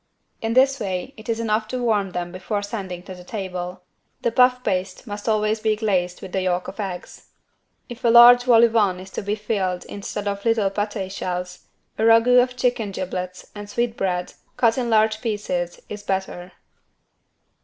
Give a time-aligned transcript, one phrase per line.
[0.41, 3.83] In this way it is enough to warm them before sending to the table.
[4.23, 7.27] The puff paste must always be glazed with the yolk of eggs.
[7.87, 11.67] If a large vol au vent is to be filled instead of little paté shells,
[11.99, 16.53] a ragout of chicken giblets and sweetbread, cut in large pieces, is better.